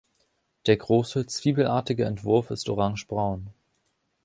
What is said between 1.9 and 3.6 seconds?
Entwurf ist organgebraun.